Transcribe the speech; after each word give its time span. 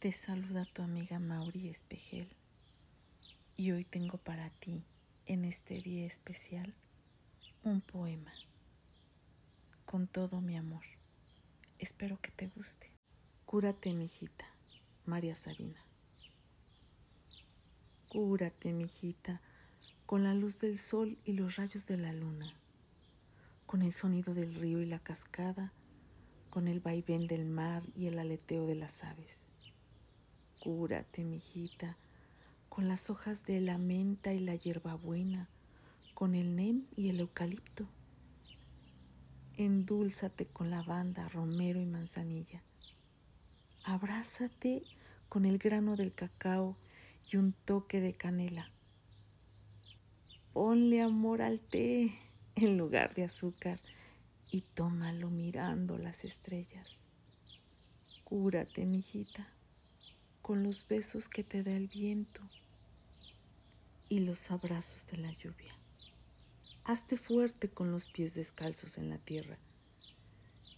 Te 0.00 0.12
saluda 0.12 0.64
tu 0.64 0.80
amiga 0.80 1.18
Mauri 1.18 1.68
Espejel 1.68 2.26
y 3.58 3.72
hoy 3.72 3.84
tengo 3.84 4.16
para 4.16 4.48
ti, 4.48 4.82
en 5.26 5.44
este 5.44 5.82
día 5.82 6.06
especial, 6.06 6.74
un 7.64 7.82
poema 7.82 8.32
con 9.84 10.06
todo 10.06 10.40
mi 10.40 10.56
amor. 10.56 10.84
Espero 11.78 12.18
que 12.18 12.30
te 12.30 12.46
guste. 12.46 12.90
Cúrate, 13.44 13.92
mijita, 13.92 14.46
María 15.04 15.34
Sabina. 15.34 15.84
Cúrate, 18.08 18.72
mijita, 18.72 19.42
con 20.06 20.24
la 20.24 20.32
luz 20.32 20.60
del 20.60 20.78
sol 20.78 21.18
y 21.26 21.34
los 21.34 21.56
rayos 21.56 21.86
de 21.86 21.98
la 21.98 22.14
luna, 22.14 22.54
con 23.66 23.82
el 23.82 23.92
sonido 23.92 24.32
del 24.32 24.54
río 24.54 24.80
y 24.80 24.86
la 24.86 25.00
cascada, 25.00 25.74
con 26.48 26.68
el 26.68 26.80
vaivén 26.80 27.26
del 27.26 27.44
mar 27.44 27.82
y 27.94 28.06
el 28.06 28.18
aleteo 28.18 28.64
de 28.64 28.76
las 28.76 29.04
aves. 29.04 29.52
Cúrate, 30.60 31.24
mijita, 31.24 31.96
con 32.68 32.86
las 32.86 33.08
hojas 33.08 33.46
de 33.46 33.62
la 33.62 33.78
menta 33.78 34.34
y 34.34 34.40
la 34.40 34.54
hierbabuena, 34.54 35.48
con 36.12 36.34
el 36.34 36.54
nem 36.54 36.84
y 36.94 37.08
el 37.08 37.20
eucalipto. 37.20 37.88
Endúlzate 39.56 40.48
con 40.48 40.68
lavanda, 40.68 41.30
romero 41.30 41.80
y 41.80 41.86
manzanilla. 41.86 42.62
Abrázate 43.84 44.82
con 45.30 45.46
el 45.46 45.56
grano 45.56 45.96
del 45.96 46.14
cacao 46.14 46.76
y 47.32 47.38
un 47.38 47.54
toque 47.64 48.02
de 48.02 48.12
canela. 48.12 48.70
Ponle 50.52 51.00
amor 51.00 51.40
al 51.40 51.62
té 51.62 52.12
en 52.54 52.76
lugar 52.76 53.14
de 53.14 53.24
azúcar 53.24 53.80
y 54.50 54.60
tómalo 54.60 55.30
mirando 55.30 55.96
las 55.96 56.26
estrellas. 56.26 57.06
Cúrate, 58.24 58.84
mijita 58.84 59.54
con 60.50 60.64
los 60.64 60.88
besos 60.88 61.28
que 61.28 61.44
te 61.44 61.62
da 61.62 61.70
el 61.70 61.86
viento 61.86 62.40
y 64.08 64.18
los 64.18 64.50
abrazos 64.50 65.06
de 65.06 65.16
la 65.16 65.30
lluvia. 65.30 65.72
Hazte 66.82 67.16
fuerte 67.16 67.68
con 67.68 67.92
los 67.92 68.08
pies 68.08 68.34
descalzos 68.34 68.98
en 68.98 69.10
la 69.10 69.18
tierra 69.18 69.60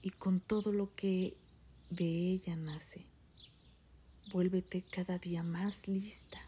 y 0.03 0.11
con 0.11 0.41
todo 0.41 0.73
lo 0.75 0.95
que 0.95 1.39
de 1.89 2.05
ella 2.05 2.55
nace. 2.55 3.07
Vuélvete 4.31 4.83
cada 4.83 5.17
día 5.17 5.43
más 5.43 5.89
lista, 5.89 6.39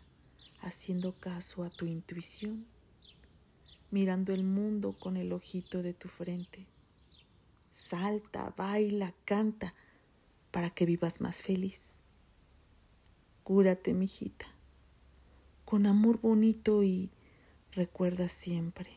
haciendo 0.60 1.18
caso 1.18 1.64
a 1.64 1.70
tu 1.70 1.86
intuición, 1.86 2.66
mirando 3.90 4.34
el 4.34 4.44
mundo 4.44 4.92
con 4.92 5.16
el 5.16 5.32
ojito 5.32 5.82
de 5.82 5.94
tu 5.94 6.08
frente. 6.10 6.66
Salta, 7.70 8.52
baila, 8.54 9.14
canta, 9.24 9.72
para 10.50 10.68
que 10.68 10.84
vivas 10.84 11.22
más 11.22 11.40
feliz. 11.40 12.03
Cúrate, 13.44 13.92
mijita, 13.92 14.46
con 15.66 15.84
amor 15.84 16.18
bonito 16.18 16.82
y 16.82 17.10
recuerda 17.72 18.26
siempre, 18.26 18.88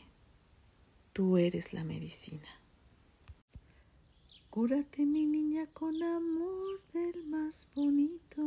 tú 1.12 1.38
eres 1.38 1.74
la 1.74 1.84
medicina. 1.84 2.48
Cúrate, 4.50 5.06
mi 5.06 5.26
niña, 5.26 5.66
con 5.74 6.02
amor 6.02 6.82
del 6.94 7.26
más 7.26 7.68
bonito. 7.76 8.42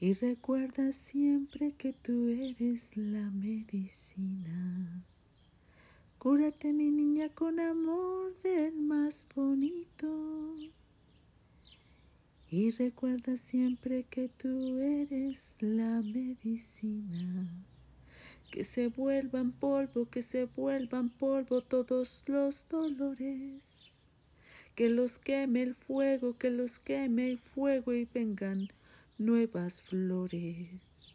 Y 0.00 0.14
recuerda 0.14 0.92
siempre 0.92 1.70
que 1.76 1.92
tú 1.92 2.26
eres 2.26 2.96
la 2.96 3.30
medicina. 3.30 5.04
Cúrate, 6.18 6.72
mi 6.72 6.90
niña, 6.90 7.28
con 7.28 7.60
amor 7.60 8.36
del 8.42 8.80
más 8.80 9.28
bonito. 9.32 9.81
Y 12.54 12.70
recuerda 12.70 13.38
siempre 13.38 14.04
que 14.10 14.28
tú 14.28 14.78
eres 14.78 15.54
la 15.60 16.02
medicina. 16.02 17.48
Que 18.50 18.62
se 18.62 18.88
vuelvan 18.88 19.52
polvo, 19.52 20.04
que 20.10 20.20
se 20.20 20.44
vuelvan 20.44 21.08
polvo 21.08 21.62
todos 21.62 22.22
los 22.26 22.66
dolores. 22.68 24.04
Que 24.74 24.90
los 24.90 25.18
queme 25.18 25.62
el 25.62 25.74
fuego, 25.74 26.36
que 26.36 26.50
los 26.50 26.78
queme 26.78 27.26
el 27.26 27.38
fuego 27.38 27.94
y 27.94 28.04
vengan 28.04 28.68
nuevas 29.16 29.80
flores. 29.80 31.11